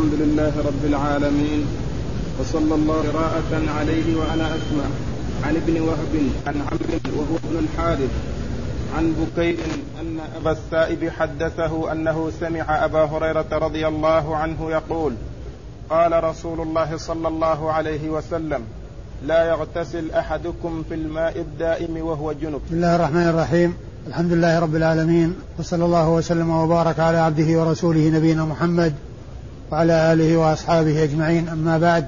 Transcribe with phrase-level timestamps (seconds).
[0.00, 1.66] الحمد لله رب العالمين
[2.40, 4.84] وصلى الله قراءة عليه وأنا أسمع
[5.44, 6.14] عن ابن وهب
[6.46, 8.10] عن عمرو وهو ابن الحارث
[8.96, 9.56] عن بكير
[10.00, 15.12] أن أبا السائب حدثه أنه سمع أبا هريرة رضي الله عنه يقول
[15.90, 18.62] قال رسول الله صلى الله عليه وسلم
[19.26, 22.60] لا يغتسل أحدكم في الماء الدائم وهو جنب.
[22.66, 23.74] بسم الله الرحمن الرحيم
[24.08, 28.94] الحمد لله رب العالمين وصلى الله وسلم وبارك على عبده ورسوله نبينا محمد
[29.70, 31.48] وعلى آله وأصحابه أجمعين.
[31.48, 32.06] أما بعد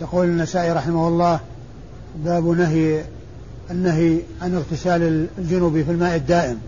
[0.00, 1.40] يقول النسائي رحمه الله
[2.16, 3.04] باب نهي
[3.70, 6.58] النهي عن اغتسال الجنوب في الماء الدائم.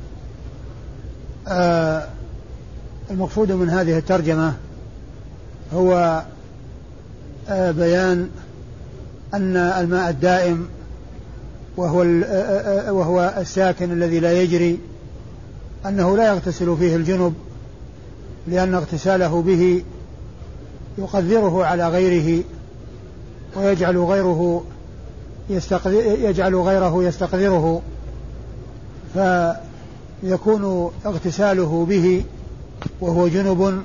[1.48, 2.06] آه
[3.10, 4.54] المقصود من هذه الترجمة
[5.74, 6.22] هو
[7.48, 8.28] آه بيان
[9.34, 10.68] أن الماء الدائم
[11.76, 14.78] وهو آه، آه، آه، وهو الساكن الذي لا يجري
[15.86, 17.34] أنه لا يغتسل فيه الجنب
[18.46, 19.82] لأن اغتساله به
[20.98, 22.44] يقدره على غيره
[23.56, 24.64] ويجعل غيره
[26.20, 27.82] يجعل غيره يستقذره.
[29.14, 32.24] فيكون اغتساله به
[33.00, 33.82] وهو جنب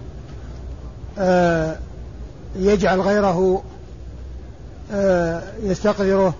[2.55, 3.63] يجعل غيره
[5.63, 6.33] يستقذره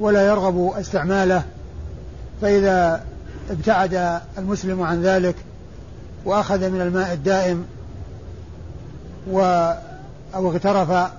[0.00, 1.42] ولا يرغب استعماله.
[2.42, 3.04] فإذا
[3.50, 5.34] ابتعد المسلم عن ذلك
[6.24, 7.64] وأخذ من الماء الدائم
[9.30, 9.40] و
[10.34, 11.10] أو اغترف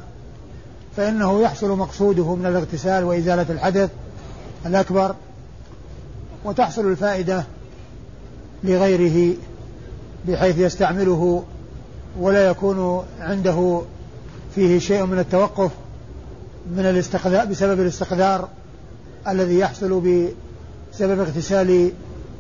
[0.97, 3.89] فإنه يحصل مقصوده من الاغتسال وإزالة الحدث
[4.65, 5.15] الأكبر
[6.45, 7.43] وتحصل الفائدة
[8.63, 9.35] لغيره
[10.27, 11.43] بحيث يستعمله
[12.19, 13.81] ولا يكون عنده
[14.55, 15.71] فيه شيء من التوقف
[16.75, 18.47] من الاستقذار بسبب الاستقذار
[19.27, 20.01] الذي يحصل
[20.93, 21.91] بسبب اغتسال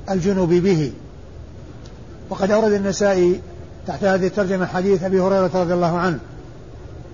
[0.09, 0.91] الجنوب به.
[2.31, 3.41] وقد أورد النسائي
[3.87, 6.19] تحت هذه الترجمة حديث أبي هريرة رضي الله عنه.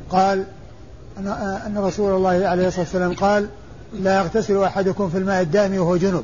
[0.10, 0.44] قال
[1.18, 3.48] أن, رسول الله عليه الصلاة والسلام قال
[3.94, 6.24] لا يغتسل أحدكم في الماء الدائم وهو جنب.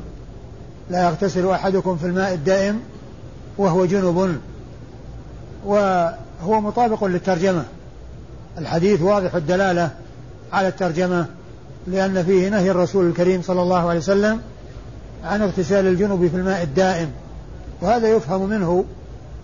[0.89, 2.79] لا يغتسل أحدكم في الماء الدائم
[3.57, 4.37] وهو جنب.
[5.65, 7.63] وهو مطابق للترجمة.
[8.57, 9.89] الحديث واضح الدلالة
[10.53, 11.25] على الترجمة
[11.87, 14.41] لأن فيه نهي الرسول الكريم صلى الله عليه وسلم
[15.23, 17.11] عن اغتسال الجنب في الماء الدائم.
[17.83, 18.85] وهذا يفهم منه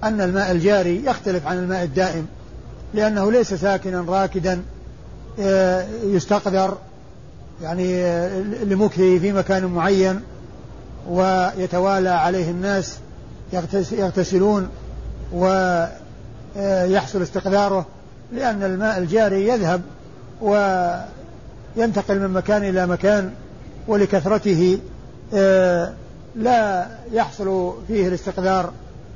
[0.03, 2.27] أن الماء الجاري يختلف عن الماء الدائم
[2.94, 4.61] لأنه ليس ساكنا راكدا
[5.39, 6.77] آه، يستقدر
[7.63, 10.22] يعني آه، لمكثه في مكان معين
[11.09, 12.97] ويتوالى عليه الناس
[13.91, 14.69] يغتسلون
[15.33, 17.85] ويحصل استقداره
[18.33, 19.81] لأن الماء الجاري يذهب
[20.41, 23.31] وينتقل من مكان إلى مكان
[23.88, 24.79] ولكثرته
[25.33, 25.94] آه،
[26.39, 28.72] لا يحصل فيه الاستقدار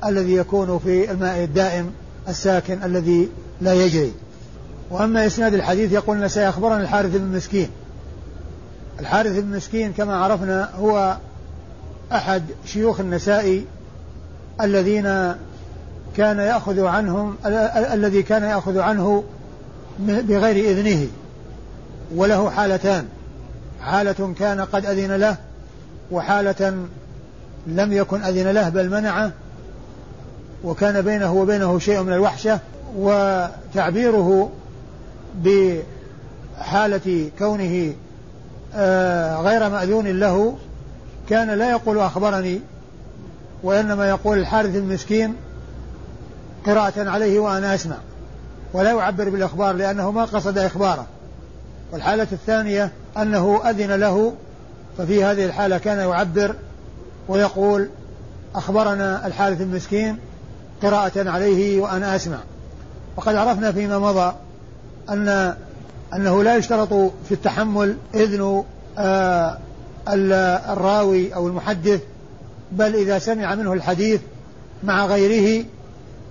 [0.06, 1.92] الذي يكون في الماء الدائم
[2.28, 3.30] الساكن الذي
[3.62, 4.14] لا يجري.
[4.92, 7.70] وأما إسناد الحديث يقول سيخبرنا الحارث بن مسكين.
[9.00, 11.18] الحارث بن مسكين كما عرفنا هو
[12.12, 13.66] أحد شيوخ النسائي
[14.62, 15.36] الذين
[16.18, 17.36] كان يأخذ عنهم
[17.94, 19.24] الذي كان يأخذ عنه
[20.00, 21.08] بغير إذنه.
[22.16, 23.06] وله حالتان.
[23.82, 25.38] حالة كان قد أذن له
[26.12, 26.88] وحالة
[27.68, 29.32] لم يكن أذن له بل منعه
[30.64, 32.60] وكان بينه وبينه شيء من الوحشة
[32.98, 34.50] وتعبيره
[35.36, 37.94] بحالة كونه
[38.76, 40.58] آه، غير مأذون له
[41.30, 42.62] كان لا يقول أخبرني
[43.64, 45.36] وإنما يقول الحارث المسكين
[46.66, 47.96] قراءة عليه وأنا أسمع
[48.74, 51.08] ولا يعبر بالإخبار لأنه ما قصد إخباره.
[51.92, 54.34] والحالة الثانية أنه أذن له
[54.98, 56.56] ففي هذه الحالة كان يعبر
[57.28, 57.90] ويقول
[58.56, 60.18] أخبرنا الحارث المسكين
[60.82, 62.38] قراءة عليه وأنا أسمع.
[63.18, 64.36] وقد عرفنا فيما مضى
[65.10, 65.56] أن
[66.16, 66.94] أنه لا يشترط
[67.26, 68.64] في التحمل إذن
[68.98, 69.58] آه
[70.08, 72.02] الراوي أو المحدث
[72.72, 74.22] بل إذا سمع منه الحديث
[74.84, 75.66] مع غيره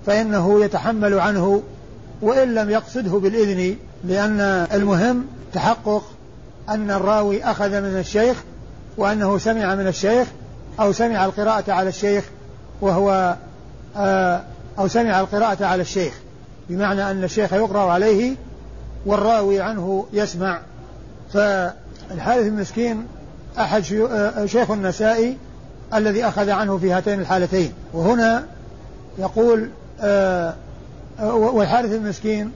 [0.07, 1.63] فإنه يتحمل عنه
[2.23, 4.41] وإن لم يقصده بالإذن لأن
[4.73, 6.03] المهم تحقق
[6.69, 8.37] أن الراوي أخذ من الشيخ
[8.97, 10.29] وأنه سمع من الشيخ
[10.81, 12.25] أو سمع القراءة على الشيخ
[12.81, 13.37] وهو
[13.97, 14.43] آه،
[14.79, 16.15] أو سمع القراءة على الشيخ
[16.69, 18.37] بمعنى أن الشيخ يقرأ عليه
[19.07, 20.61] والراوي عنه يسمع.
[21.33, 23.07] فالحارث المسكين
[23.59, 25.37] أحد آه، شيخ النسائي
[25.95, 27.73] الذي أخذ عنه في هاتين الحالتين.
[27.93, 28.45] وهنا
[29.19, 29.71] يقول
[30.01, 30.55] آه،
[31.21, 32.53] والحارث المسكين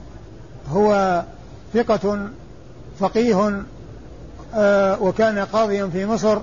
[0.69, 1.23] هو
[1.73, 2.29] ثقة
[2.99, 3.63] فقيه
[5.01, 6.39] وكان قاضيا في مصر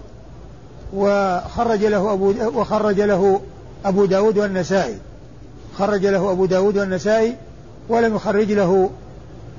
[0.95, 3.41] وخرج له أبو وخرج له
[3.85, 4.99] أبو داود والنسائي.
[5.79, 7.37] خرج له أبو داود والنسائي
[7.89, 8.91] ولم يخرج له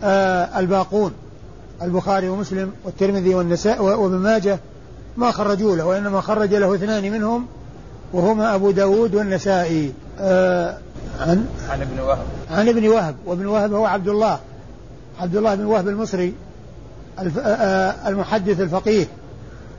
[0.03, 1.11] آه الباقون.
[1.81, 4.59] البخاري ومسلم والترمذي والنسائي وابن ماجه
[5.17, 7.45] ما خرجوا له وإنما خرج له اثنان منهم
[8.13, 9.93] وهما أبو داود والنسائي.
[10.19, 10.77] آه
[11.19, 12.25] عن؟ عن ابن وهب.
[12.51, 14.39] عن ابن وهب وابن وهب هو عبد الله.
[15.19, 16.33] عبد الله بن وهب المصري
[17.19, 19.05] آه، آه، المحدث الفقيه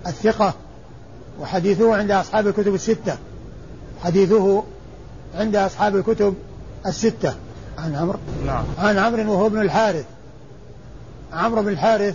[0.06, 0.54] الثقة.
[1.40, 3.16] وحديثه عند أصحاب الكتب الستة.
[4.04, 4.62] حديثه
[5.34, 6.34] عند أصحاب الكتب
[6.86, 7.34] الستة.
[7.78, 8.64] عن عمرو نعم.
[8.78, 10.04] عن عمرو وهو ابن الحارث.
[11.32, 12.14] عمرو بن الحارث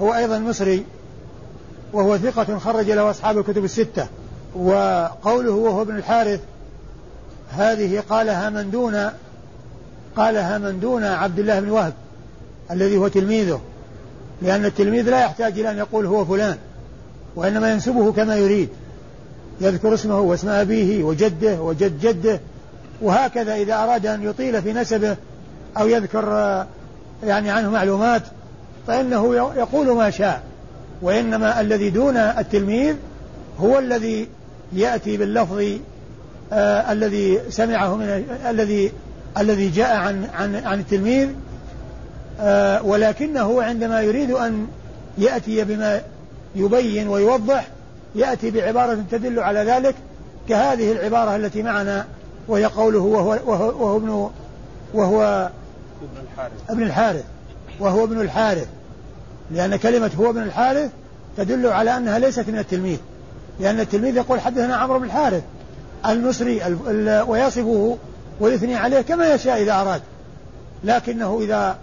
[0.00, 0.84] هو أيضا مصري
[1.92, 4.06] وهو ثقة خرج له أصحاب الكتب الستة.
[4.56, 6.40] وقوله وهو ابن الحارث
[7.50, 9.10] هذه قالها من دون
[10.16, 11.92] قالها من دون عبد الله بن وهب
[12.70, 13.60] الذي هو تلميذه.
[14.42, 16.58] لأن التلميذ لا يحتاج إلى أن يقول هو فلان.
[17.36, 18.68] وإنما ينسبه كما يريد.
[19.60, 22.40] يذكر اسمه واسم أبيه وجده وجد جده.
[23.02, 25.16] وهكذا إذا أراد أن يطيل في نسبه
[25.78, 26.66] أو يذكر
[27.24, 28.22] يعني عنه معلومات
[28.86, 30.42] فإنه يقول ما شاء.
[31.02, 32.94] وإنما الذي دون التلميذ
[33.60, 34.28] هو الذي
[34.72, 35.62] يأتي باللفظ
[36.52, 38.92] آه الذي سمعه من الذي
[39.38, 41.28] الذي جاء عن عن عن التلميذ
[42.40, 44.66] آه ولكنه عندما يريد أن
[45.18, 46.00] يأتي بما
[46.56, 47.68] يبين ويوضح
[48.14, 49.94] يأتي بعبارة تدل على ذلك
[50.48, 52.06] كهذه العبارة التي معنا
[52.48, 54.30] وهي قوله وهو, وهو, وهو ابن
[54.94, 55.50] وهو
[56.02, 57.24] ابن الحارث ابن الحارث
[57.80, 58.68] وهو ابن الحارث.
[59.50, 60.90] لأن كلمة هو ابن الحارث
[61.36, 62.98] تدل على أنها ليست من التلميذ.
[63.60, 65.42] لأن التلميذ يقول حدثنا عمرو بن الحارث
[66.06, 66.78] المصري
[67.28, 67.96] ويصفه
[68.40, 70.02] ويثني عليه كما يشاء إذا أراد.
[70.84, 71.76] لكنه إذا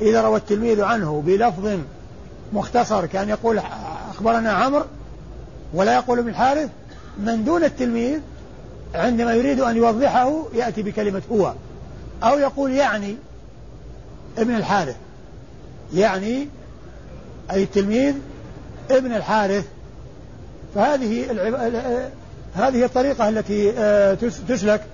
[0.00, 1.78] إذا روى التلميذ عنه بلفظ
[2.52, 3.60] مختصر كان يقول
[4.16, 4.84] أخبرنا عمرو
[5.74, 6.70] ولا يقول ابن الحارث
[7.18, 8.20] من دون التلميذ
[8.94, 11.52] عندما يريد أن يوضحه يأتي بكلمة هو
[12.22, 13.16] أو يقول يعني
[14.38, 14.96] ابن الحارث.
[15.94, 16.48] يعني
[17.50, 18.14] أي التلميذ
[18.90, 19.64] ابن الحارث.
[20.74, 21.54] فهذه العب...
[22.54, 24.14] هذه الطريقة التي آه،
[24.48, 24.84] تسلك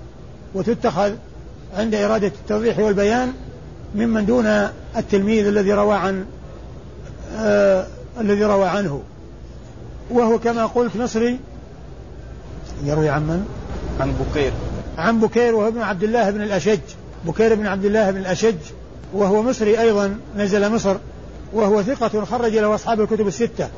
[0.54, 1.12] وتتخذ
[1.76, 3.32] عند إرادة التوضيح والبيان
[3.94, 4.46] ممن دون
[4.96, 6.26] التلميذ الذي روى عن
[7.36, 7.86] آه
[8.20, 9.02] الذي روى عنه.
[10.12, 11.38] وهو كما قلت مصري
[12.84, 13.46] يروي عن من؟
[14.00, 14.52] عن بكير.
[14.98, 16.80] عن بكير وهو ابن عبد الله بن الأشج.
[17.26, 18.56] بكير بن عبد الله بن الأشج.
[19.14, 20.96] وهو مصري أيضا نزل مصر.
[21.52, 23.68] وهو ثقة خرج له أصحاب الكتب الستة.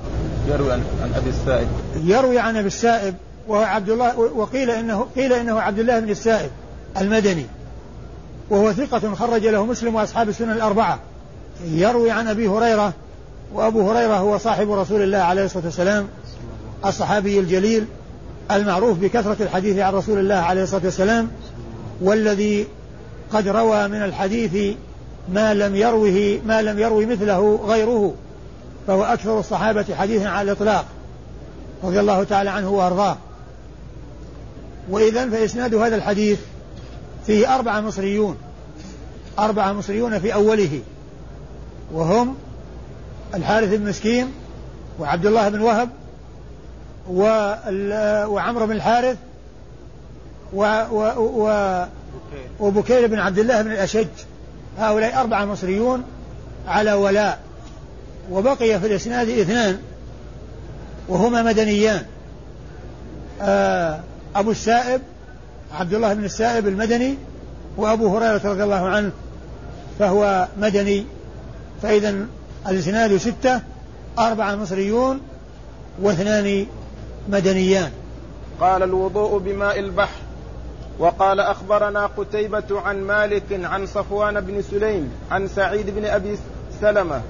[0.49, 1.69] يروي عن, عن أبي السائب.
[2.05, 3.15] يروي عن أبي السائب.
[3.49, 6.51] وهو عبد الله وقيل إنه قيل إنه عبد الله بن السائب
[7.01, 7.47] المدني.
[8.51, 10.99] وهو ثقة خرج له مسلم وأصحاب السنن الأربعة.
[11.65, 12.93] يروي عن أبي هريرة.
[13.55, 16.09] وأبو هريرة هو صاحب رسول الله عليه الصلاة والسلام.
[16.85, 17.87] الصحابي الجليل
[18.51, 21.29] المعروف بكثرة الحديث عن رسول الله عليه الصلاة والسلام
[22.01, 22.67] والذي
[23.33, 24.77] قد روى من الحديث
[25.33, 28.15] ما لم يروه ما لم يروي مثله غيره
[28.87, 30.87] فهو أكثر الصحابة حديثا على الإطلاق
[31.85, 33.17] رضي الله تعالى عنه وأرضاه.
[34.91, 36.39] وإذا فإسناد هذا الحديث
[37.27, 38.37] فيه أربعة مصريون
[39.39, 40.81] أربعة مصريون في أوله
[41.93, 42.35] وهم
[43.35, 44.33] الحارث بن مسكين
[45.01, 45.91] وعبد الله بن وهب
[47.11, 49.17] وعمرو بن الحارث
[50.53, 51.87] و و و
[52.61, 53.07] وبكير.
[53.07, 54.07] بن عبد الله بن الأشج.
[54.79, 56.05] هؤلاء أربعة مصريون
[56.69, 57.39] على ولاء.
[58.31, 59.79] وبقي في الإسناد اثنان
[61.09, 62.03] وهما مدنيان.
[63.43, 64.01] آه،
[64.37, 65.01] أبو السائب
[65.73, 67.15] عبد الله بن السائب المدني
[67.77, 69.11] وأبو هريرة رضي الله عنه
[69.99, 71.07] فهو مدني.
[71.83, 72.27] فإذا
[72.69, 73.61] الإسناد ستة
[74.19, 75.21] أربعة مصريون
[76.03, 76.67] واثنان
[77.29, 77.91] مدنيان.
[78.61, 80.21] قال الوضوء بماء البحر.
[80.99, 86.39] وقال أخبرنا قتيبة عن مالك عن صفوان بن سليم عن سعيد بن أبي
[86.81, 87.23] سلمة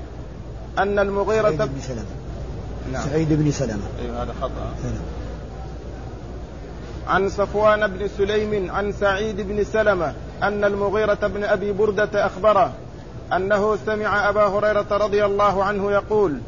[0.78, 2.04] أن المغيرة سعيد بن سلمة.
[2.92, 3.02] نعم.
[3.02, 3.82] سعيد بن سلمة.
[4.02, 4.74] أيوه هذا خطأ.
[7.08, 12.72] عن صفوان بن سليم عن سعيد بن سلمة أن المغيرة بن أبي بردة أخبره
[13.32, 16.38] أنه سمع أبا هريرة رضي الله عنه يقول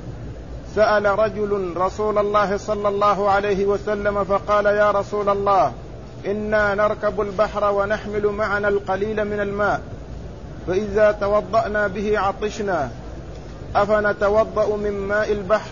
[0.77, 5.73] سأل رجل رسول الله صلى الله عليه وسلم فقال يا رسول الله
[6.27, 9.81] إنا نركب البحر ونحمل معنا القليل من الماء
[10.67, 12.91] فإذا توضأنا به عطشنا
[13.77, 15.71] أفنتوضأ من ماء البحر؟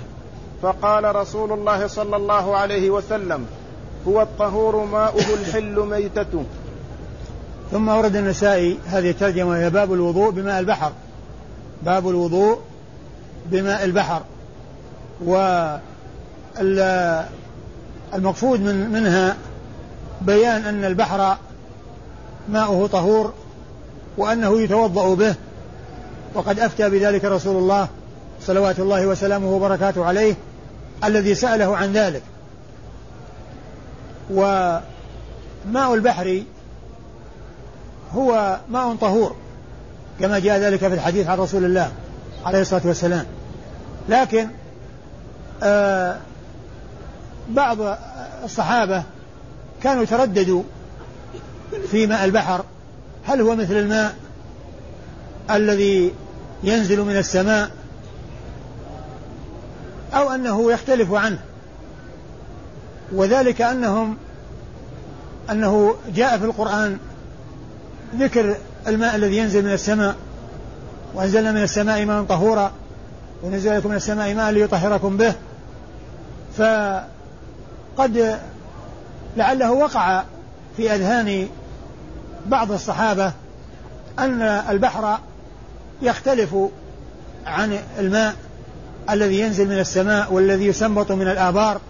[0.62, 3.46] فقال رسول الله صلى الله عليه وسلم
[4.08, 6.44] هو الطهور ماؤه الحل ميتته
[7.70, 10.92] ثم ورد النسائي هذه الترجمة هي باب الوضوء بماء البحر.
[11.82, 12.58] باب الوضوء
[13.46, 14.22] بماء البحر.
[15.24, 15.80] والمقصود
[18.60, 19.36] من منها
[20.20, 21.36] بيان أن البحر
[22.48, 23.32] ماؤه طهور
[24.16, 25.34] وأنه يتوضأ به
[26.34, 27.88] وقد أفتى بذلك رسول الله
[28.42, 30.34] صلوات الله وسلامه وبركاته عليه
[31.04, 32.22] الذي سأله عن ذلك.
[34.30, 36.42] وماء البحر
[38.14, 39.36] هو ماء طهور
[40.20, 41.92] كما جاء ذلك في الحديث عن رسول الله
[42.44, 43.26] عليه الصلاة والسلام.
[44.08, 44.48] لكن
[47.48, 47.98] بعض
[48.44, 49.02] الصحابة
[49.82, 50.62] كانوا يترددوا
[51.90, 52.64] في ماء البحر.
[53.26, 54.14] هل هو مثل الماء
[55.50, 56.14] الذي
[56.62, 57.70] ينزل من السماء
[60.14, 61.38] أو أنه يختلف عنه؟
[63.12, 64.16] وذلك أنهم
[65.50, 66.98] أنه جاء في القرآن
[68.16, 68.56] ذكر
[68.86, 70.14] الماء الذي ينزل من السماء
[71.14, 72.72] وأنزلنا من السماء ماء طهورا.
[73.44, 75.34] ونزل لكم من السماء ماء ليطهركم به.
[76.56, 78.38] فقد
[79.36, 80.22] لعله وقع
[80.76, 81.48] في أذهان
[82.46, 83.32] بعض الصحابة
[84.18, 85.18] أن البحر
[86.02, 86.56] يختلف
[87.46, 88.34] عن الماء
[89.10, 91.80] الذي ينزل من السماء والذي يسنبط من الآبار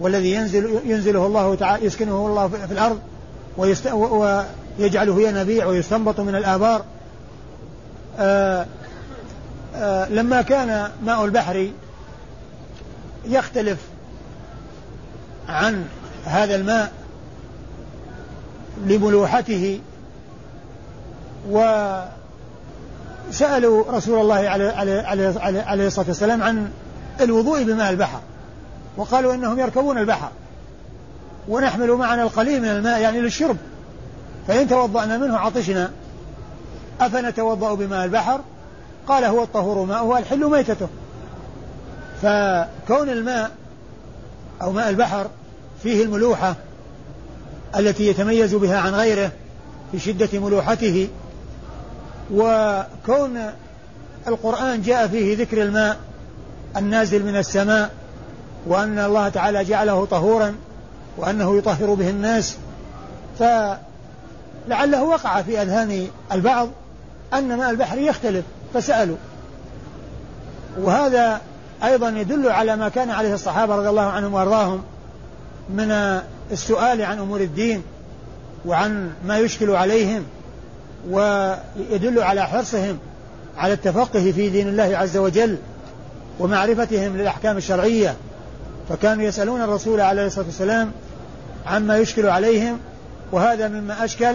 [0.00, 2.98] والذي ينزل ينزله الله تعالى يسكنه الله في الأرض
[4.78, 6.82] ويجعله ينابيع ويستنبط من الآبار.
[8.18, 8.66] آآ
[10.10, 11.70] لما كان ماء البحر
[13.26, 13.78] يختلف
[15.48, 15.84] عن
[16.24, 16.92] هذا الماء
[18.86, 19.80] لملوحته
[21.50, 22.04] وسألوا
[23.92, 26.70] رسول الله عليه, عليه, عليه, عليه الصلاة والسلام عن
[27.20, 28.20] الوضوء بماء البحر
[28.96, 30.30] وقالوا إنهم يركبون البحر
[31.48, 33.56] ونحمل معنا القليل من الماء يعني للشرب
[34.48, 35.90] فإن توضأنا منه عطشنا
[37.00, 38.40] أفنتوضأ بماء البحر؟
[39.08, 40.88] قال هو الطهور ماءه الحل ميتته.
[42.22, 43.50] فكون الماء
[44.62, 45.30] أو ماء البحر
[45.82, 46.56] فيه الملوحة
[47.76, 49.32] التي يتميز بها عن غيره
[49.92, 51.08] في شدة ملوحته
[52.34, 53.40] وكون
[54.26, 55.96] القرآن جاء فيه ذكر الماء
[56.76, 57.90] النازل من السماء
[58.66, 60.54] وأن الله تعالى جعله طهورا
[61.16, 62.56] وأنه يطهر به الناس
[63.38, 66.68] فلعله وقع في أذهان البعض
[67.34, 68.44] أن ماء البحر يختلف.
[68.74, 69.16] فسألوا.
[70.80, 71.40] وهذا
[71.84, 74.82] أيضا يدل على ما كان عليه الصحابة رضي الله عنهم وأرضاهم
[75.70, 76.20] من
[76.52, 77.82] السؤال عن أمور الدين
[78.66, 80.24] وعن ما يشكل عليهم
[81.10, 82.98] ويدل على حرصهم
[83.58, 85.58] على التفقه في دين الله عز وجل
[86.38, 88.16] ومعرفتهم للأحكام الشرعية.
[88.88, 90.92] فكانوا يسألون الرسول عليه الصلاة والسلام
[91.66, 92.78] عما يشكل عليهم
[93.32, 94.34] وهذا مما أشكل.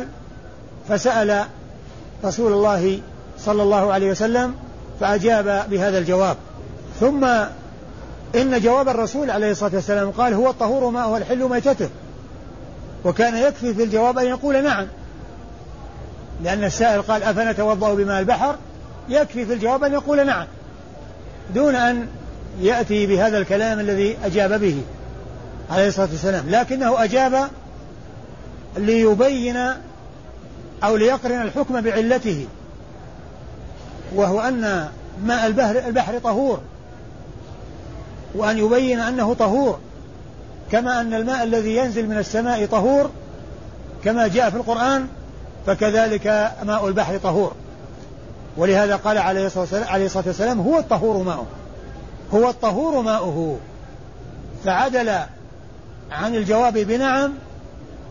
[0.89, 1.45] فسأل
[2.25, 2.99] رسول الله
[3.45, 4.55] صلى الله عليه وسلم
[4.99, 6.37] فأجاب بهذا الجواب.
[6.99, 7.23] ثم
[8.35, 11.89] إن جواب الرسول عليه الصلاة والسلام قال هو الطهور ماءه الحل ميتته.
[13.05, 14.87] وكان يكفي في الجواب أن يقول نعم.
[16.43, 18.55] لأن السائل قال أفنتوضأ بماء البحر؟
[19.09, 20.47] يكفي في الجواب أن يقول نعم.
[21.55, 22.07] دون أن
[22.61, 24.81] يأتي بهذا الكلام الذي أجاب به
[25.69, 26.49] عليه الصلاة والسلام.
[26.49, 27.47] لكنه أجاب
[28.77, 29.57] ليبين
[30.83, 32.47] أو ليقرن الحكم بعلته.
[34.15, 34.89] وهو أن
[35.23, 36.59] ماء البحر, البحر طهور
[38.35, 39.79] وأن يبين أنه طهور
[40.71, 43.09] كما أن الماء الذي ينزل من السماء طهور
[44.03, 45.07] كما جاء في القرآن
[45.67, 47.53] فكذلك ماء البحر طهور.
[48.57, 51.45] ولهذا قال عليه الصلاة والسلام هو الطهور ماؤه.
[52.33, 53.57] هو الطهور ماؤه.
[54.65, 55.09] فعدل
[56.11, 57.33] عن الجواب بنعم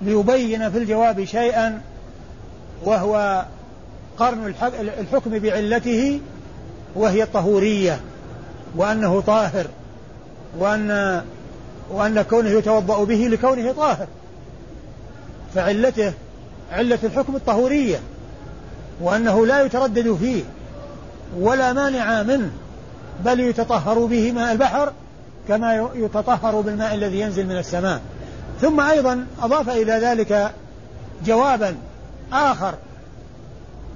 [0.03, 1.81] ليبين في الجواب شيئا
[2.85, 3.45] وهو
[4.19, 4.55] قرن
[5.01, 6.21] الحكم بعلته
[6.95, 8.01] وهي الطهورية
[8.77, 9.67] وأنه طاهر
[10.59, 11.23] وأن
[11.91, 14.07] وأن كونه يتوضأ به لكونه طاهر.
[15.55, 16.13] فعلته
[16.73, 18.01] علة الحكم الطهورية
[19.01, 20.43] وأنه لا يتردد فيه
[21.39, 22.51] ولا مانع منه
[23.25, 24.93] بل يتطهر به ماء البحر
[25.49, 28.01] كما يتطهر بالماء الذي ينزل من السماء.
[28.61, 30.51] ثم أيضا أضاف إلى ذلك
[31.27, 31.75] جوابا
[32.33, 32.75] آخر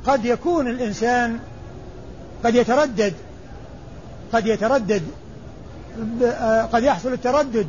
[0.07, 1.39] قد يكون الإنسان
[2.45, 3.15] قد يتردد
[4.33, 5.03] قد يتردد
[6.73, 7.67] قد يحصل التردد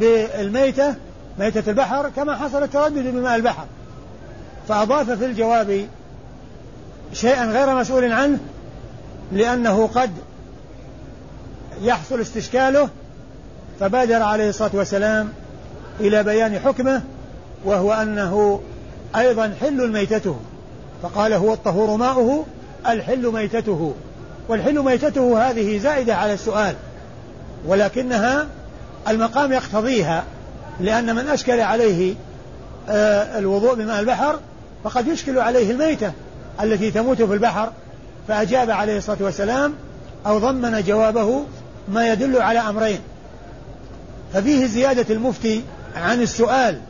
[0.00, 0.94] بالميتة
[1.38, 3.66] ميتة البحر كما حصل التردد بماء البحر.
[4.68, 5.86] فأضاف في الجواب
[7.12, 8.38] شيئا غير مسؤول عنه
[9.32, 10.10] لأنه قد
[11.80, 12.88] يحصل استشكاله
[13.80, 15.32] فبادر عليه الصلاة والسلام
[16.00, 17.02] إلى بيان حكمه
[17.64, 18.60] وهو أنه
[19.16, 20.36] أيضا حل ميتته.
[21.02, 22.46] فقال هو الطهور ماؤه
[22.86, 23.94] الحل ميتته.
[24.48, 26.74] والحل ميتته هذه زائدة على السؤال
[27.66, 28.46] ولكنها
[29.08, 30.24] المقام يقتضيها
[30.80, 32.14] لأن من أشكل عليه
[32.88, 34.38] آه، الوضوء بماء البحر
[34.84, 36.12] فقد يشكل عليه الميتة
[36.62, 37.72] التي تموت في البحر.
[38.28, 39.74] فأجاب عليه الصلاة والسلام
[40.26, 41.44] أو ضمن جوابه
[41.88, 43.00] ما يدل على أمرين.
[44.34, 45.62] ففيه زيادة المفتي
[45.96, 46.80] عن السؤال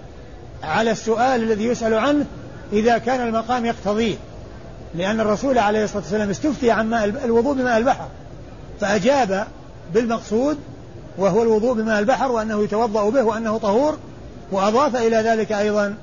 [0.62, 2.26] على السؤال الذي يسأل عنه
[2.72, 4.16] إذا كان المقام يقتضيه
[4.94, 8.08] لأن الرسول عليه الصلاة والسلام استفتي عن ماء الوضوء بماء البحر
[8.80, 9.46] فأجاب
[9.94, 10.58] بالمقصود
[11.18, 13.98] وهو الوضوء بماء البحر وأنه يتوضأ به وأنه طهور
[14.52, 15.94] وأضاف إلى ذلك أيضا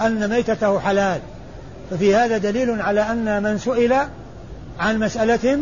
[0.00, 1.20] أن ميتته حلال.
[1.90, 3.94] ففي هذا دليل على أن من سئل
[4.78, 5.58] عن مسألة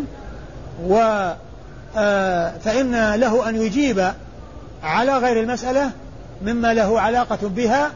[0.89, 1.25] و
[1.97, 4.13] آه، فإن له أن يجيب
[4.83, 5.91] على غير المسألة
[6.43, 7.91] مما له علاقة بها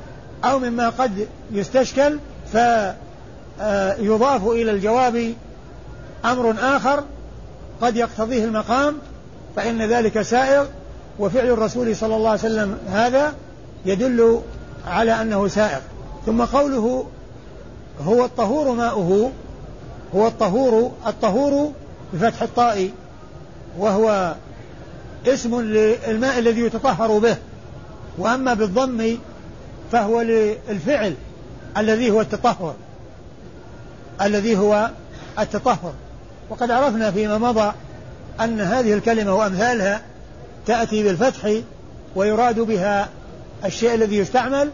[0.45, 2.19] أو مما قد يستشكل
[2.53, 5.35] فيضاف إلى الجواب
[6.25, 7.05] أمر آخر
[7.81, 8.99] قد يقتضيه المقام
[9.57, 10.67] فإن ذلك سائغ
[11.19, 13.35] وفعل الرسول صلى الله عليه وسلم هذا
[13.87, 14.41] يدل
[14.87, 15.81] على أنه سائغ.
[16.27, 17.07] ثم قوله
[18.05, 19.33] هو الطهور ماؤه
[20.15, 21.73] هو الطهور الطهور
[22.13, 22.91] بفتح الطاء
[23.79, 24.35] وهو
[25.27, 27.37] اسم للماء الذي يتطهر به
[28.19, 29.17] وأما بالضم
[29.93, 31.15] فهو للفعل
[31.77, 32.75] الذي هو التطهر.
[34.23, 34.91] الذي هو
[35.39, 35.93] التطهر.
[36.51, 37.73] وقد عرفنا فيما مضى
[38.41, 40.01] أن هذه الكلمة وأمثالها
[40.67, 41.53] تأتي بالفتح
[42.17, 43.09] ويراد بها
[43.65, 44.71] الشيء الذي يستعمل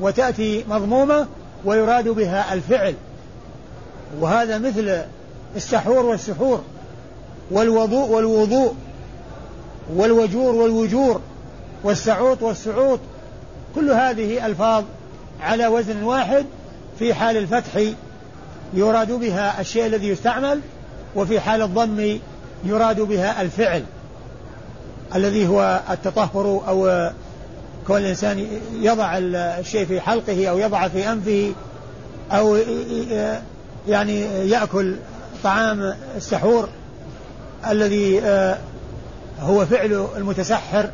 [0.00, 1.26] وتأتي مضمومة
[1.64, 2.94] ويراد بها الفعل.
[4.20, 5.02] وهذا مثل
[5.56, 6.62] السحور والسحور
[7.50, 8.74] والوضوء والوضوء
[9.94, 11.20] والوجور والوجور
[11.84, 13.00] والسعوط والسعوط.
[13.74, 14.84] كل هذه ألفاظ
[15.40, 16.46] على وزن واحد
[16.98, 17.82] في حال الفتح
[18.74, 20.60] يراد بها الشيء الذي يستعمل
[21.16, 22.18] وفي حال الضم
[22.64, 23.84] يراد بها الفعل
[25.14, 27.10] الذي هو التطهر أو
[27.86, 28.46] كون الإنسان
[28.80, 29.18] يضع
[29.58, 31.52] الشيء في حلقه أو يضع في أنفه
[32.32, 32.58] أو
[33.88, 34.96] يعني يأكل
[35.44, 36.68] طعام السحور
[37.70, 38.20] الذي
[39.40, 40.90] هو فعل المتسحر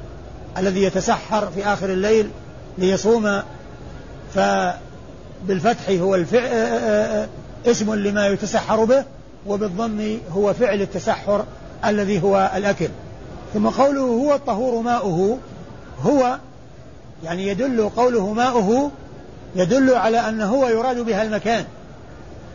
[0.59, 2.31] الذي يتسحر في آخر الليل
[2.78, 3.42] ليصوم
[4.35, 7.29] فبالفتح هو الفعل آه، آه،
[7.66, 9.05] اسم لما يتسحر به
[9.47, 11.45] وبالضم هو فعل التسحر
[11.85, 12.88] الذي هو الأكل.
[13.55, 15.38] ثم قوله هو الطهور ماؤه
[16.03, 16.38] هو
[17.25, 18.90] يعني يدل قوله ماؤه
[19.57, 21.64] يدل على أنه هو يراد بها المكان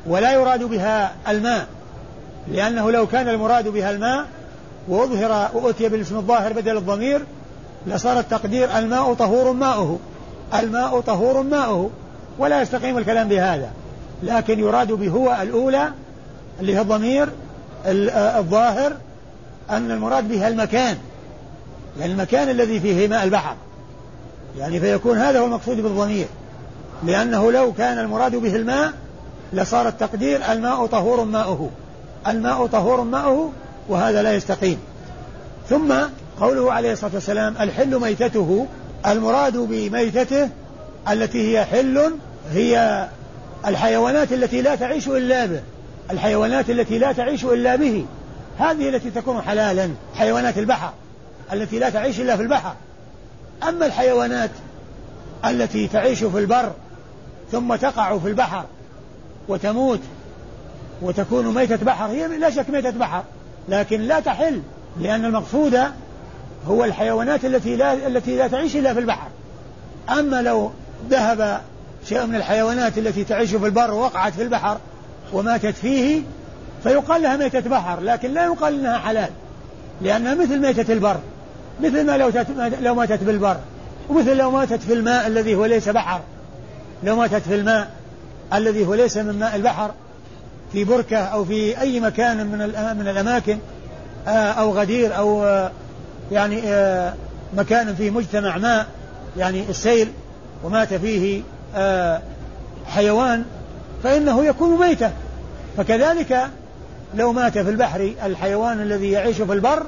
[0.07, 1.67] ولا يراد بها الماء
[2.51, 4.25] لأنه لو كان المراد بها الماء
[4.87, 7.21] وأظهر وأتي بالاسم الظاهر بدل الضمير
[7.87, 9.99] لصار التقدير الماء طهور ماؤه.
[10.53, 11.89] الماء طهور ماؤه
[12.39, 13.71] ولا يستقيم الكلام بهذا.
[14.23, 15.89] لكن يراد بهو الأولى
[16.59, 17.29] اللي هي الضمير
[17.85, 18.93] الظاهر
[19.69, 20.97] أن المراد بها المكان.
[21.99, 23.55] يعني المكان الذي فيه ماء البحر.
[24.57, 26.27] يعني فيكون هذا هو المقصود بالضمير.
[27.03, 28.93] لأنه لو كان المراد به الماء
[29.53, 31.69] لصار التقدير الماء طهور ماؤه.
[32.27, 33.51] الماء طهور ماؤه
[33.89, 34.79] وهذا لا يستقيم.
[35.69, 35.93] ثم
[36.41, 38.67] قوله عليه الصلاة والسلام الحل ميتته.
[39.05, 40.49] المراد بميتته
[41.11, 42.11] التي هي حل
[42.51, 43.07] هي
[43.67, 45.61] الحيوانات التي لا تعيش إلا به
[46.11, 48.05] الحيوانات التي لا تعيش إلا به.
[48.59, 50.93] هذه التي تكون حلالا حيوانات البحر
[51.53, 52.73] التي لا تعيش إلا في البحر.
[53.69, 54.51] أما الحيوانات
[55.45, 56.71] التي تعيش في البر
[57.51, 58.65] ثم تقع في البحر
[59.47, 59.99] وتموت
[61.01, 63.23] وتكون ميتة بحر هي لا شك ميتة بحر
[63.69, 64.61] لكن لا تحل
[64.99, 65.79] لأن المقصود
[66.67, 69.27] هو الحيوانات التي لا التي لا تعيش إلا في البحر.
[70.09, 70.71] أما لو
[71.09, 71.61] ذهب
[72.09, 74.77] شيء من الحيوانات التي تعيش في البر ووقعت في البحر
[75.33, 76.21] وماتت فيه
[76.83, 79.29] فيقال لها ميتة بحر لكن لا يقال إنها حلال
[80.01, 81.17] لأنها مثل ميتة البر
[81.83, 82.31] مثل ما لو
[82.81, 83.57] لو ماتت بالبر
[84.09, 86.21] ومثل لو ماتت في الماء الذي هو ليس بحر
[87.03, 87.91] لو ماتت في الماء
[88.53, 89.91] الذي هو ليس من ماء البحر
[90.71, 92.57] في بركة أو في أي مكان من
[92.99, 93.57] من الأماكن
[94.27, 95.71] آه، أو غدير أو آه،
[96.31, 97.13] يعني آه،
[97.57, 98.87] مكان فيه مجتمع ماء
[99.37, 100.11] يعني السيل
[100.63, 101.41] ومات فيه
[102.87, 103.45] حيوان
[104.03, 105.11] فإنه يكون ميتة
[105.77, 106.47] فكذلك
[107.15, 109.83] لو مات في البحر الحيوان الذي يعيش في البر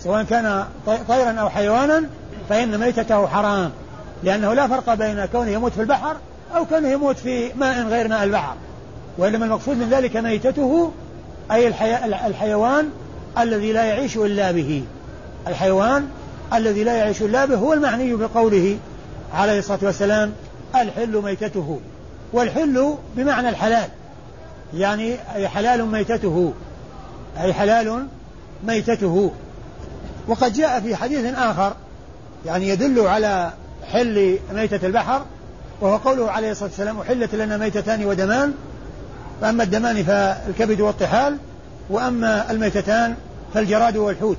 [0.00, 0.64] سواء كان
[1.08, 2.04] طيرا أو حيوانا
[2.48, 3.70] فإن ميتته حرام
[4.22, 6.16] لأنه لا فرق بين كونه يموت في البحر
[6.56, 8.54] أو كونه يموت في ماء غير ماء البحر.
[9.18, 10.92] وإنما المقصود من ذلك ميتته
[11.52, 12.04] أي الحي...
[12.26, 12.90] الحيوان
[13.38, 14.84] الذي لا يعيش إلا به.
[15.46, 16.08] الحيوان
[16.54, 18.78] الذي لا يعيش إلا به هو المعني بقوله
[19.34, 20.32] عليه الصلاة والسلام
[20.74, 21.80] الحل ميتته.
[22.32, 23.88] والحل بمعنى الحلال
[24.74, 26.52] يعني أي حلال ميتته
[27.40, 28.06] أي حلال
[28.66, 29.32] ميتته.
[30.28, 31.74] وقد جاء في حديث آخر
[32.46, 33.52] يعني يدل على
[33.92, 35.22] حل ميتة البحر
[35.80, 38.54] وهو قوله عليه الصلاة والسلام أحلت لنا ميتتان ودمان
[39.40, 41.36] فأما الدمان فالكبد والطحال
[41.90, 43.14] وأما الميتتان
[43.54, 44.36] فالجراد والحوت.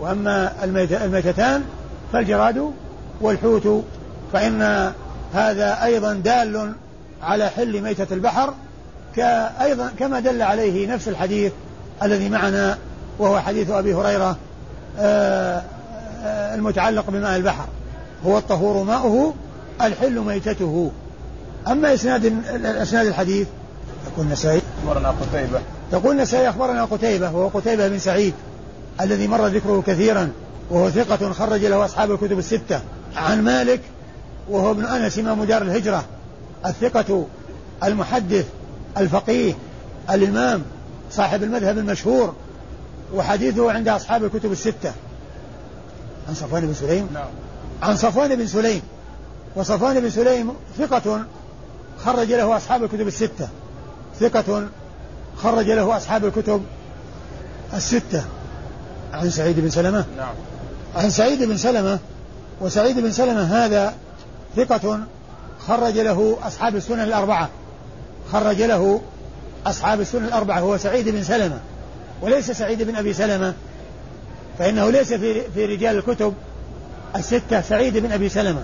[0.00, 0.52] وأما
[1.04, 1.64] الميتتان
[2.12, 2.70] فالجراد
[3.20, 3.84] والحوت
[4.32, 4.92] فإن
[5.34, 6.72] هذا أيضا دال
[7.22, 8.54] على حل ميتة البحر
[9.16, 11.52] كأيضا كما دل عليه نفس الحديث
[12.02, 12.78] الذي معنا
[13.18, 14.36] وهو حديث أبي هريرة
[14.98, 15.62] آه،
[16.24, 17.64] آه، المتعلق بماء البحر.
[18.26, 19.34] هو الطهور ماؤه
[19.82, 20.90] الحل ميتته.
[21.68, 22.34] أما إسناد
[22.64, 23.48] إسناد الحديث
[24.12, 25.60] يقول النسائي أخبرنا قتيبة.
[25.92, 28.34] يقول النسائي أخبرنا قتيبة وهو قتيبة بن سعيد.
[29.00, 30.32] الذي مر ذكره كثيرا
[30.70, 32.80] وهو ثقة خرج له أصحاب الكتب الستة
[33.16, 33.80] عن مالك
[34.50, 36.04] وهو ابن أنس إمام دار الهجرة.
[36.66, 37.26] الثقة
[37.84, 38.46] المحدث
[38.96, 39.54] الفقيه
[40.10, 40.62] الإمام
[41.10, 42.34] صاحب المذهب المشهور
[43.14, 44.92] وحديثه عند أصحاب الكتب الستة.
[46.28, 47.26] عن صفوان بن سليم؟ نعم.
[47.82, 48.82] عن صفوان بن سليم.
[49.56, 51.24] وصفوان بن سليم ثقة
[52.04, 53.48] خرج له أصحاب الكتب الستة.
[54.20, 54.66] ثقة
[55.36, 56.62] خرج له أصحاب الكتب
[57.74, 58.24] الستة.
[59.12, 60.34] عن سعيد بن سلمة؟ نعم.
[60.96, 61.98] عن سعيد بن سلمة
[62.60, 63.94] وسعيد بن سلمة هذا
[64.56, 65.00] ثقة
[65.66, 67.48] خرج له أصحاب السنن الأربعة.
[68.32, 69.00] خرج له
[69.66, 71.58] أصحاب السنن الأربعة هو سعيد بن سلمة
[72.22, 73.54] وليس سعيد بن أبي سلمة
[74.58, 76.34] فإنه ليس في في رجال الكتب
[77.16, 78.62] الستة سعيد بن أبي سلمة.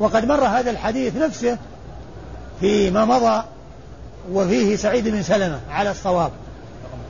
[0.00, 1.58] وقد مر هذا الحديث نفسه
[2.60, 3.44] فيما مضى
[4.32, 6.30] وفيه سعيد بن سلمة على الصواب.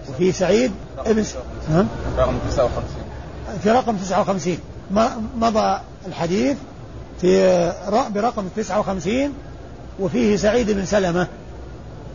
[0.08, 1.24] وفي سعيد ابن
[1.70, 1.86] نعم
[2.18, 2.84] رقم 59
[3.62, 4.58] في رقم 59
[5.36, 6.56] مضى الحديث
[7.20, 7.72] في
[8.14, 9.32] برقم 59
[10.00, 11.26] وفيه سعيد بن سلمة.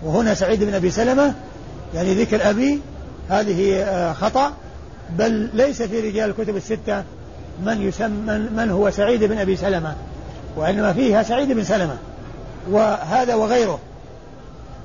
[0.04, 1.34] وهنا سعيد بن أبي سلمة
[1.96, 2.80] يعني ذكر أبي
[3.30, 4.54] هذه آه، خطأ
[5.18, 7.04] بل ليس في رجال الكتب الستة
[7.66, 9.96] من يسمى من هو سعيد بن أبي سلمة
[10.56, 11.98] وإنما فيها سعيد بن سلمة
[12.72, 13.80] وهذا وغيره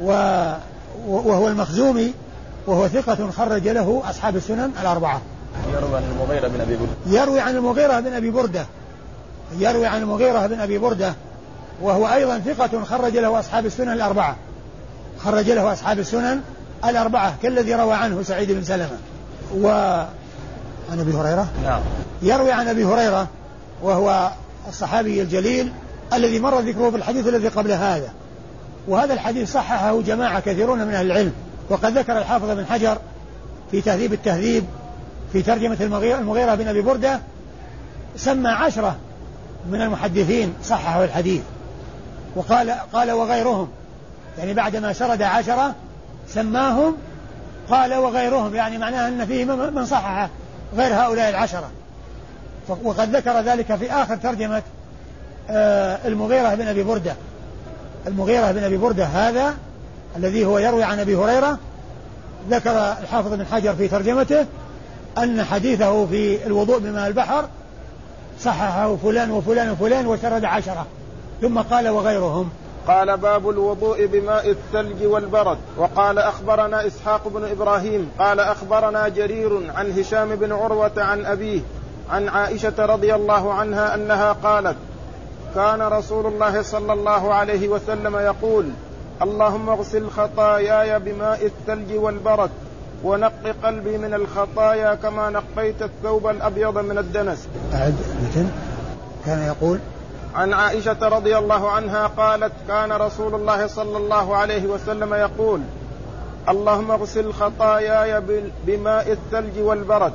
[0.01, 2.13] وهو المخزومي
[2.67, 5.21] وهو ثقة خرج له أصحاب السنن الأربعة.
[5.73, 6.97] يروي عن المغيرة بن أبي بردة.
[7.07, 8.67] يروي عن المغيرة بن أبي بردة.
[9.59, 11.15] يروي عن المغيرة بن أبي بردة.
[11.83, 14.37] وهو أيضا ثقة خرج له أصحاب السنن الأربعة.
[15.25, 16.41] خرج له أصحاب السنن
[16.85, 18.99] الأربعة كالذي روى عنه سعيد بن سلمة.
[19.61, 19.69] و
[20.91, 21.81] عن أبي هريرة؟ نعم.
[22.23, 23.29] يروي عن أبي هريرة
[23.83, 24.31] وهو
[24.69, 25.73] الصحابي الجليل
[26.13, 28.09] الذي مر ذكره في الحديث الذي قبل هذا.
[28.89, 31.33] وهذا الحديث صححه جماعة كثيرون من أهل العلم.
[31.69, 32.99] وقد ذكر الحافظ بن حجر
[33.71, 34.65] في تهذيب التهذيب
[35.33, 37.21] في ترجمة المغيرة بن أبي بردة
[38.17, 38.97] سمى عشرة
[39.71, 41.43] من المحدثين صححوا الحديث.
[42.37, 43.69] وقال قال وغيرهم.
[44.39, 45.75] يعني بعدما سرد عشرة
[46.29, 46.97] سماهم
[47.71, 48.55] قال وغيرهم.
[48.55, 50.29] يعني معناه أن فيه من صحح
[50.77, 51.71] غير هؤلاء العشرة.
[52.69, 54.63] وقد ذكر ذلك في آخر ترجمة
[55.51, 57.15] آه، المغيرة بن أبي بردة.
[58.07, 59.55] المغيرة بن أبي بردة هذا
[60.17, 61.59] الذي هو يروي عن أبي هريرة
[62.51, 64.47] ذكر الحافظ بن حجر في ترجمته
[65.19, 67.45] أن حديثه في الوضوء بماء البحر
[68.41, 70.87] صححه فلان وفلان وفلان وسرد عشرة
[71.41, 72.51] ثم قال وغيرهم.
[72.87, 75.59] قال باب الوضوء بماء الثلج والبرد.
[75.77, 81.61] وقال أخبرنا إسحاق بن إبراهيم قال أخبرنا جرير عن هشام بن عروة عن أبيه
[82.11, 84.77] عن عائشة رضي الله عنها أنها قالت
[85.55, 88.65] كان رسول الله صلى الله عليه وسلم يقول
[89.23, 92.51] اللهم اغسل خطاياي بماء الثلج والبرد
[93.05, 97.49] ونق قلبي من الخطايا كما نقيت الثوب الأبيض من الدنس.
[97.75, 97.95] أعد
[99.27, 99.79] كان يقول
[100.35, 105.61] عن عائشة رضي الله عنها قالت كان رسول الله صلى الله عليه وسلم يقول
[106.49, 108.23] اللهم اغسل خطاياي
[108.67, 110.13] بماء الثلج والبرد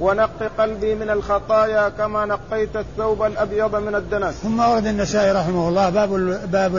[0.00, 4.34] ونق قلبي من الخطايا كما نقيت الثوب الأبيض من الدنس.
[4.34, 6.10] ثم ورد النسائي رحمه الله باب
[6.52, 6.76] باب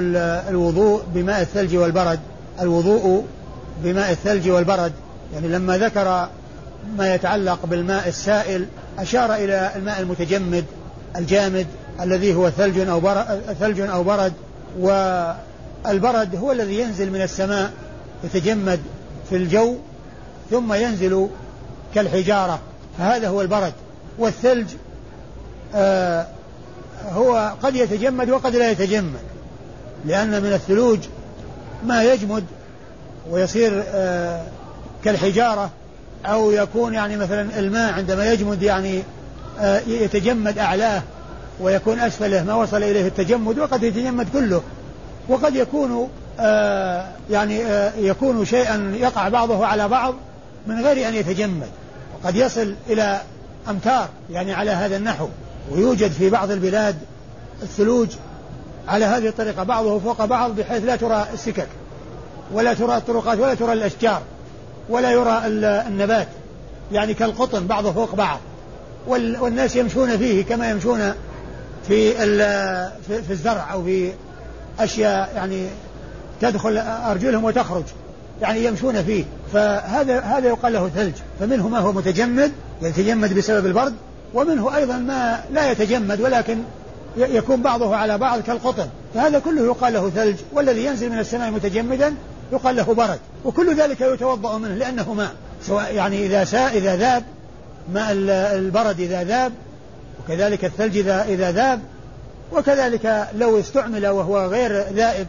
[0.50, 2.20] الوضوء بماء الثلج والبرد،
[2.62, 3.26] الوضوء
[3.84, 4.92] بماء الثلج والبرد،
[5.34, 6.28] يعني لما ذكر
[6.98, 8.66] ما يتعلق بالماء السائل
[9.00, 10.66] أشار إلى الماء المتجمد
[11.16, 11.68] الجامد
[12.02, 14.34] الذي هو ثلج أو برد ثلج أو برد.
[14.80, 17.72] والبرد هو الذي ينزل من السماء
[18.24, 18.80] يتجمد
[19.30, 19.76] في الجو
[20.52, 21.28] ثم ينزل
[21.96, 22.60] كالحجارة.
[22.98, 23.74] فهذا هو البرد
[24.20, 24.68] والثلج
[25.76, 26.28] آه
[27.12, 29.20] هو قد يتجمد وقد لا يتجمد
[30.06, 31.00] لأن من الثلوج
[31.86, 32.44] ما يجمد
[33.32, 34.42] ويصير آه
[35.04, 35.70] كالحجارة
[36.26, 39.04] أو يكون يعني مثلا الماء عندما يجمد يعني
[39.60, 41.02] آه يتجمد أعلاه
[41.60, 44.62] ويكون أسفله ما وصل إليه التجمد وقد يتجمد كله
[45.30, 50.14] وقد يكون آه يعني آه يكون شيئا يقع بعضه على بعض
[50.68, 51.68] من غير أن يتجمد.
[52.24, 53.22] وقد يصل إلى
[53.70, 55.28] أمتار يعني على هذا النحو
[55.72, 56.96] ويوجد في بعض البلاد
[57.64, 58.08] الثلوج
[58.88, 61.68] على هذه الطريقة بعضه فوق بعض بحيث لا ترى السكك
[62.52, 64.22] ولا ترى الطرقات ولا ترى الأشجار
[64.90, 65.42] ولا يرى
[65.88, 66.28] النبات
[66.92, 68.40] يعني كالقطن بعضه فوق بعض.
[69.08, 71.14] والناس يمشون فيه كما يمشون
[71.88, 72.14] في
[73.08, 74.12] في الزرع أو في
[74.80, 75.68] أشياء يعني
[76.42, 77.84] تدخل أرجلهم وتخرج
[78.42, 79.24] يعني يمشون فيه.
[79.54, 81.14] فهذا هذا يقال له ثلج.
[81.40, 83.94] فمنه ما هو متجمد يتجمد بسبب البرد
[84.34, 86.58] ومنه أيضا ما لا يتجمد ولكن
[87.18, 88.88] يكون بعضه على بعض كالقطن.
[89.14, 92.14] فهذا كله يقال له ثلج والذي ينزل من السماء متجمدا
[92.52, 93.20] يقال له برد.
[93.46, 95.32] وكل ذلك يتوضأ منه لأنه ماء.
[95.62, 97.24] سواء يعني إذا ساء إذا ذاب
[97.94, 98.12] ماء
[98.56, 99.54] البرد إذا ذاب
[100.20, 101.80] وكذلك الثلج إذا إذا ذاب
[102.52, 105.28] وكذلك لو استعمل وهو غير ذائب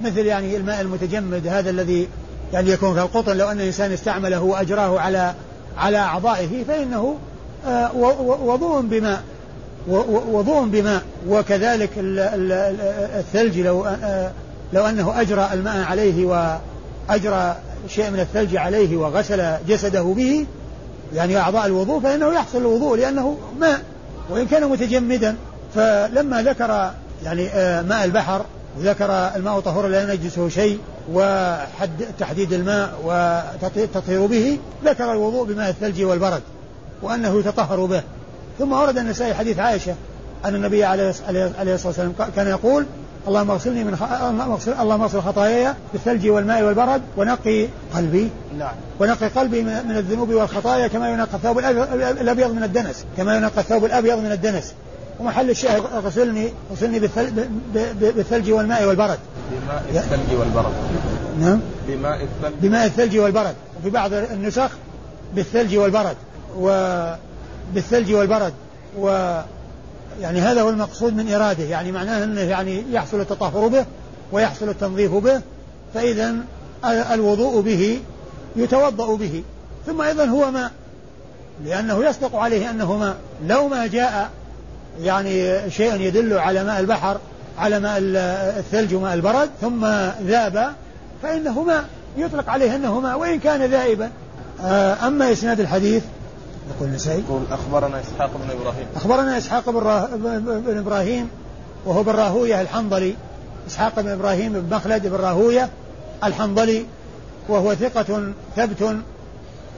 [0.00, 2.08] مثل يعني الماء المتجمد هذا الذي
[2.54, 5.34] يعني يكون كالقطن لو أن الإنسان استعمله وأجراه على
[5.78, 7.16] على أعضائه فإنه
[7.66, 7.90] آه،
[8.44, 9.22] وضوء بماء
[10.32, 11.90] وضوء بماء وكذلك
[13.18, 14.30] الثلج لو آه،
[14.72, 17.56] لو أنه أجرى الماء عليه وأجرى
[17.88, 20.46] شيء من الثلج عليه وغسل جسده به
[21.14, 23.80] يعني أعضاء الوضوء فإنه يحصل الوضوء لأنه ماء
[24.30, 25.36] وإن كان متجمدا.
[25.74, 26.90] فلما ذكر
[27.24, 28.44] يعني آه، ماء البحر
[28.78, 30.78] وذكر الماء طهور لا ينجسه شيء
[31.12, 36.42] وحد تحديد الماء وتطهير به ذكر الوضوء بماء الثلج والبرد
[37.02, 38.02] وأنه يتطهر به.
[38.58, 39.94] ثم ورد النسائي حديث عائشة
[40.44, 42.86] أن النبي عليه الصلاة والسلام كان يقول
[43.28, 44.02] اللهم اغسلني من خ...
[44.80, 48.30] اللهم اغسل خطاياي بالثلج والماء والبرد ونقي قلبي.
[48.58, 48.72] نعم.
[49.00, 51.58] ونقي قلبي من الذنوب والخطايا كما ينقى الثوب
[52.20, 54.74] الأبيض من الدنس كما ينقى الثوب الأبيض من الدنس.
[55.20, 56.98] ومحل الشاهد غسلني غسلني
[58.02, 59.18] بالثلج والماء والبرد.
[59.50, 60.72] بماء الثلج والبرد.
[61.40, 61.60] نعم.
[61.88, 62.54] بماء الثلج.
[62.62, 63.54] بماء الثلج والبرد.
[63.80, 64.70] وفي بعض النسخ
[65.34, 66.16] بالثلج والبرد.
[66.58, 68.52] وبالثلج والبرد.
[68.98, 69.08] و
[70.20, 71.64] يعني هذا هو المقصود من إراده.
[71.64, 73.84] يعني معناه أنه يعني يحصل التطهر به
[74.32, 75.40] ويحصل التنظيف به.
[75.94, 76.34] فإذا
[76.84, 78.00] الوضوء به
[78.56, 79.42] يتوضأ به.
[79.86, 80.70] ثم أيضا هو ماء
[81.64, 84.30] لأنه يصدق عليه أنه ماء لو ما جاء
[85.02, 87.18] يعني شيء يدل على ماء البحر
[87.58, 87.98] على ماء
[88.58, 89.86] الثلج وماء البرد ثم
[90.26, 90.72] ذاب
[91.22, 91.84] فإنه ماء
[92.16, 94.10] يطلق عليه أنه ماء وإن كان ذائبا.
[94.60, 96.02] آه، أما إسناد الحديث
[96.76, 97.20] يقول النسائي.
[97.20, 98.86] يقول أخبرنا إسحاق بن إبراهيم.
[98.96, 101.28] أخبرنا إسحاق بن إبراهيم
[101.86, 103.14] وهو بن راهوية الحنظلي.
[103.68, 105.68] إسحاق بن إبراهيم بن مخلد بن راهوية
[106.24, 106.86] الحنظلي
[107.48, 108.96] وهو ثقة ثبت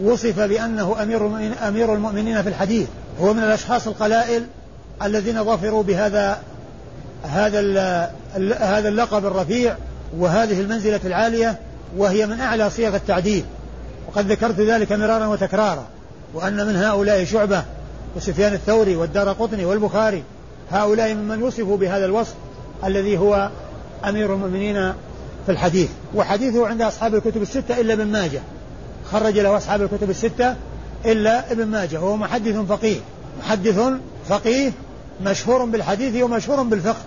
[0.03, 1.27] وصف بأنه أمير
[1.69, 2.89] أمير المؤمنين في الحديث.
[3.21, 4.47] هو من الأشخاص القلائل
[5.03, 6.39] الذين ظفروا بهذا
[7.23, 7.61] هذا
[8.61, 9.77] هذا اللقب الرفيع
[10.19, 11.59] وهذه المنزلة العالية
[11.97, 13.45] وهي من أعلى صيغ التعديل.
[14.09, 15.87] وقد ذكرت ذلك مرارا وتكرارا
[16.35, 17.63] وأن من هؤلاء شعبة
[18.17, 20.23] وسفيان الثوري والدار قطني والبخاري
[20.71, 22.35] هؤلاء ممن وصفوا بهذا الوصف
[22.85, 23.51] الذي هو
[24.05, 24.93] أمير المؤمنين
[25.47, 25.91] في الحديث.
[26.15, 28.41] وحديثه عند أصحاب الكتب الستة إلا ابن ماجه.
[29.13, 30.55] خرج له أصحاب الكتب الستة
[31.05, 33.01] إلا ابن ماجه وهو محدث فقيه.
[33.39, 33.81] محدث
[34.29, 34.73] فقيه
[35.21, 37.03] مشهور بالحديث ومشهور بالفقه.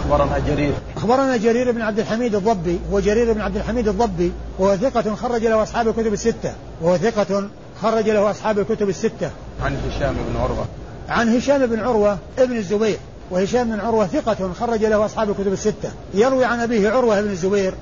[0.00, 0.72] أخبرنا جرير.
[0.96, 5.46] أخبرنا جرير بن عبد الحميد الضبي هو جرير بن عبد الحميد الضبي وهو ثقة خرج
[5.46, 6.52] له أصحاب الكتب الستة.
[6.82, 7.48] وهو ثقة
[7.82, 9.30] خرج له أصحاب الكتب الستة.
[9.62, 10.66] عن هشام بن عروة.
[11.08, 12.98] عن هشام بن عروة ابن الزبير.
[13.30, 15.90] وهشام بن عروة ثقة خرج له أصحاب الكتب الستة.
[16.14, 17.74] يروي عن أبيه عروة بن الزبير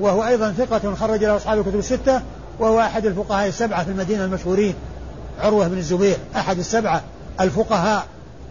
[0.00, 2.22] وهو أيضا ثقة خرج له أصحاب الكتب الستة
[2.58, 4.74] وهو أحد الفقهاء السبعة في المدينة المشهورين.
[5.40, 7.02] عروة بن الزبير أحد السبعة
[7.40, 8.06] الفقهاء.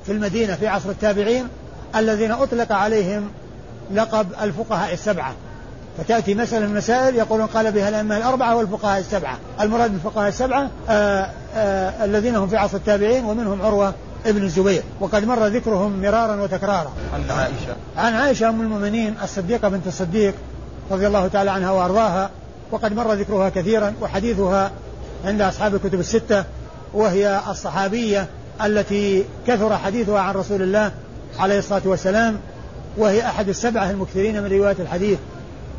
[0.05, 1.47] في المدينة في عصر التابعين
[1.95, 3.31] الذين أطلق عليهم
[3.93, 5.33] لقب الفقهاء السبعة.
[5.97, 9.37] فتأتي مسألة من المسائل يقولون قال بها الأئمة الأربعة والفقهاء السبعة.
[9.61, 13.93] المراد بالفقهاء السبعة آآ آه، آآ آه، الذين هم في عصر التابعين ومنهم عروة
[14.25, 14.83] ابن الزبير.
[14.99, 16.91] وقد مر ذكرهم مرارا وتكرارا.
[17.13, 17.75] عن عائشة.
[17.97, 20.33] عن عائشة أم المؤمنين الصديقة بنت الصديق
[20.91, 22.29] رضي الله تعالى عنها وأرضاها.
[22.71, 24.71] وقد مر ذكرها كثيرا وحديثها
[25.25, 26.43] عند أصحاب الكتب الستة
[26.93, 28.27] وهي الصحابية
[28.65, 30.91] التي كثر حديثها عن رسول الله
[31.39, 32.37] عليه الصلاة والسلام
[32.97, 35.19] وهي أحد السبعة المكثرين من رواية الحديث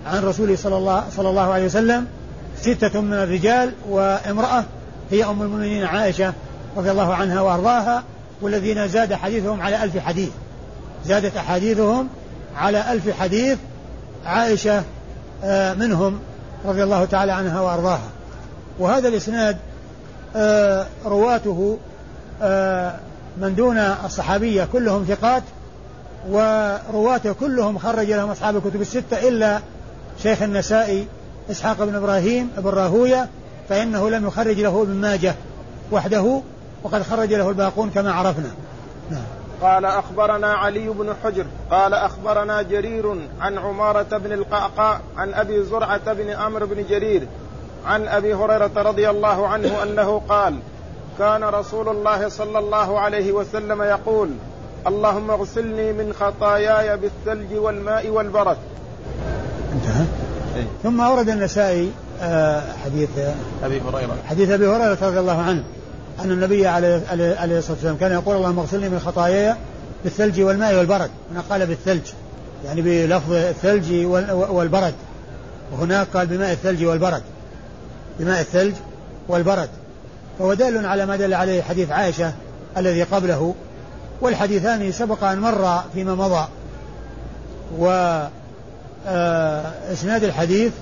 [0.06, 2.06] عن رسوله صلى الله, صلى الله عليه وسلم.
[2.60, 4.64] ستة من الرجال وامرأة
[5.10, 6.32] هي أم المؤمنين عائشة
[6.76, 8.02] رضي الله عنها وأرضاها
[8.40, 10.30] والذين زاد حديثهم على ألف حديث.
[11.06, 12.08] زادت أحاديثهم
[12.56, 13.58] على ألف حديث
[14.26, 14.82] عائشة
[15.44, 16.18] آه، منهم
[16.64, 18.08] رضي الله تعالى عنها وأرضاها.
[18.78, 19.56] وهذا الإسناد
[20.36, 21.78] آه، رواته
[23.36, 25.42] من دون الصحابية كلهم ثقات
[26.28, 29.60] ورواته كلهم خرج لهم أصحاب الكتب الستة إلا
[30.22, 31.06] شيخ النسائي
[31.50, 33.28] إسحاق بن إبراهيم بن راهوية
[33.68, 35.34] فإنه لم يخرج له ابن ماجه
[35.92, 36.40] وحده
[36.82, 38.50] وقد خرج له الباقون كما عرفنا
[39.10, 39.22] نعم.
[39.62, 46.12] قال أخبرنا علي بن حجر قال أخبرنا جرير عن عمارة بن القعقاع عن أبي زرعة
[46.12, 47.28] بن عمرو بن جرير
[47.86, 50.58] عن أبي هريرة رضي الله عنه أنه قال
[51.18, 54.30] كان رسول الله صلى الله عليه وسلم يقول
[54.86, 58.56] اللهم اغسلني من خطاياي بالثلج والماء والبرد.
[59.72, 60.04] انتهى؟
[60.56, 61.90] إيه؟ ثم أورد النسائي
[62.22, 63.08] آه، حديث
[63.64, 64.16] أبي هريرة.
[64.26, 65.64] حديث أبي هريرة رضي الله عنه
[66.20, 69.54] أن النبي عليه, عليه الصلاة والسلام كان يقول اللهم اغسلني من خطاياي
[70.04, 71.10] بالثلج والماء والبرد.
[71.32, 72.02] هنا قال بالثلج
[72.64, 74.94] يعني بلفظ الثلج والبرد.
[75.72, 77.22] وهناك قال بماء الثلج والبرد.
[78.20, 78.74] بماء الثلج
[79.28, 79.68] والبرد.
[80.38, 82.32] فهو دال على ما دل عليه حديث عائشة
[82.76, 83.54] الذي قبله.
[84.20, 86.48] والحديثان سبق أن مر فيما مضى.
[87.78, 87.86] و
[89.06, 90.72] آه، إسناد الحديث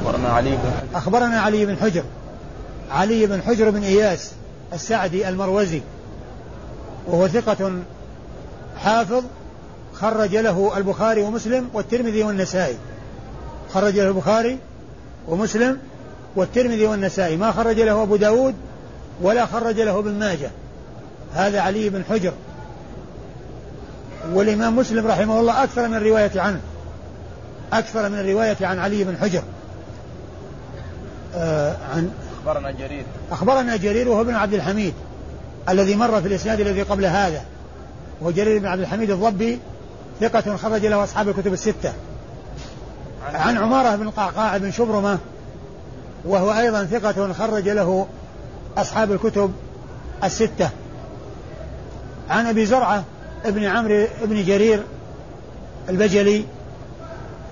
[0.00, 0.98] أخبرنا علي بن حجر.
[0.98, 2.02] أخبرنا علي بن حجر.
[2.90, 4.30] علي بن حجر بن إياس
[4.72, 5.80] السعدي المروزي.
[7.06, 7.72] وهو ثقة
[8.78, 9.22] حافظ
[9.94, 12.76] خرج له البخاري ومسلم والترمذي والنسائي.
[13.74, 14.58] خرج له البخاري
[15.28, 15.78] ومسلم
[16.36, 17.36] والترمذي والنسائي.
[17.36, 18.54] ما خرج له أبو داود
[19.22, 20.50] ولا خرج له ابن ماجه.
[21.34, 22.32] هذا علي بن حجر.
[24.32, 26.60] والإمام مسلم رحمه الله أكثر من الرواية عنه.
[27.72, 29.42] أكثر من الرواية عن علي بن حجر.
[31.34, 33.04] آه عن أخبرنا جرير.
[33.32, 34.94] أخبرنا جرير وهو ابن عبد الحميد.
[35.68, 37.42] الذي مر في الإسناد الذي قبل هذا.
[38.20, 39.58] وهو جرير بن عبد الحميد الضبي
[40.20, 41.92] ثقة خرج له أصحاب الكتب الستة.
[43.34, 45.18] عن عمارة بن قعقاع بن شبرمة
[46.24, 48.06] وهو أيضا ثقة خرج له
[48.76, 49.52] أصحاب الكتب
[50.24, 50.70] الستة.
[52.30, 53.04] عن أبي زرعة
[53.44, 54.82] ابن عمرو بن جرير
[55.88, 56.44] البجلي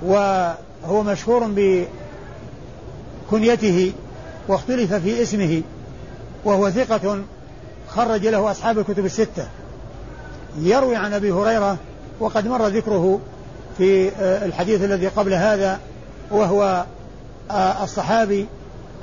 [0.02, 1.50] وهو مشهور
[3.30, 3.92] بكنيته
[4.48, 5.62] واختلف في اسمه
[6.44, 7.18] وهو ثقة
[7.88, 9.46] خرج له أصحاب الكتب الستة.
[10.58, 11.76] يروي عن أبي هريرة
[12.20, 13.20] وقد مر ذكره
[13.78, 15.80] في آه، الحديث الذي قبل هذا
[16.30, 16.84] وهو
[17.50, 18.46] آه، الصحابي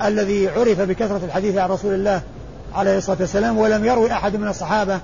[0.04, 2.22] الذي عرف بكثرة الحديث عن رسول الله
[2.74, 5.00] عليه الصلاة والسلام ولم يروي أحد من الصحابة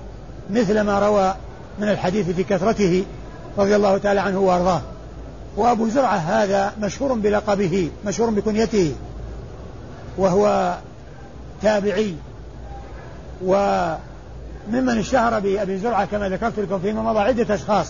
[0.49, 1.35] مثل ما روى
[1.79, 3.05] من الحديث في كثرته
[3.57, 4.81] رضي الله تعالى عنه وأرضاه.
[5.57, 8.95] وأبو زرعة هذا مشهور بلقبه مشهور بكنيته
[10.17, 10.75] وهو
[11.61, 12.15] تابعي.
[13.45, 17.87] وممن اشتهر بأبي زرعة كما ذكرت لكم فيما مضى عدة أشخاص.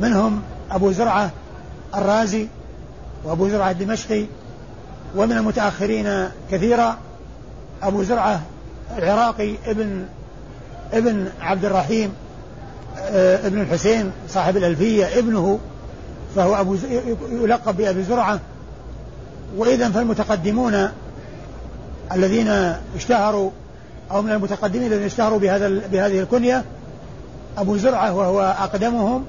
[0.00, 1.30] منهم أبو زرعة
[1.94, 2.48] الرازي
[3.24, 4.26] وأبو زرعة الدمشقي
[5.16, 6.98] ومن المتأخرين كثيرا
[7.82, 8.40] أبو زرعة
[8.98, 10.06] العراقي ابن
[10.92, 12.12] ابن عبد الرحيم
[12.98, 15.58] آه، ابن الحسين صاحب الألفية ابنه
[16.36, 16.76] فهو أبو
[17.30, 18.40] يلقب بأبي زرعة.
[19.56, 20.88] وإذا فالمتقدمون
[22.12, 22.48] الذين
[22.96, 23.50] اشتهروا
[24.10, 26.64] أو من المتقدمين الذين اشتهروا بهذا بهذه الكنية
[27.58, 29.24] أبو زرعة وهو أقدمهم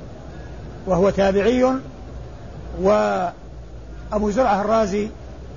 [0.88, 1.64] وهو تابعي
[2.82, 5.10] وأبو زرعة الرازي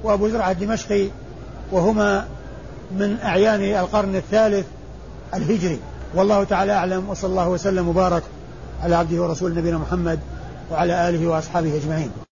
[0.03, 1.09] وأبو زرعة الدمشقي
[1.73, 2.27] وهما
[2.91, 4.67] من أعيان القرن الثالث
[5.35, 5.81] الهجري.
[6.15, 8.23] والله تعالى أعلم وصلى الله وسلم وبارك
[8.83, 10.21] على عبده ورسول نبينا محمد
[10.71, 12.26] وعلى آله وأصحابه أجمعين.